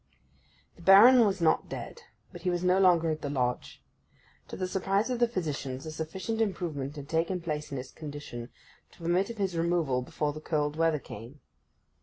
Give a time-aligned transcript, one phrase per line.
[0.77, 2.01] The Baron was not dead,
[2.31, 3.83] but he was no longer at the Lodge.
[4.47, 8.49] To the surprise of the physicians, a sufficient improvement had taken place in his condition
[8.93, 11.39] to permit of his removal before the cold weather came.